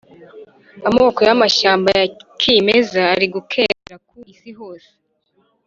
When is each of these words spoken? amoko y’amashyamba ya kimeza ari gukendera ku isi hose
amoko 0.89 1.19
y’amashyamba 1.27 1.89
ya 1.99 2.05
kimeza 2.39 3.01
ari 3.13 3.25
gukendera 3.35 3.95
ku 4.07 4.13
isi 4.33 4.51
hose 4.59 4.89